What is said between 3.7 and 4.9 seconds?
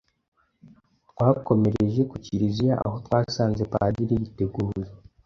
Padiri yiteguye